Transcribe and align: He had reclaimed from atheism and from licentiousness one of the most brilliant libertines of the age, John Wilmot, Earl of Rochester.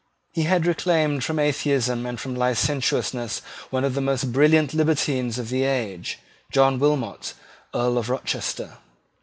He 0.31 0.45
had 0.45 0.65
reclaimed 0.65 1.23
from 1.23 1.37
atheism 1.37 2.07
and 2.07 2.19
from 2.19 2.33
licentiousness 2.33 3.39
one 3.69 3.83
of 3.83 3.93
the 3.93 4.01
most 4.01 4.31
brilliant 4.33 4.73
libertines 4.73 5.37
of 5.37 5.49
the 5.49 5.61
age, 5.63 6.17
John 6.49 6.79
Wilmot, 6.79 7.35
Earl 7.75 7.99
of 7.99 8.09
Rochester. 8.09 8.79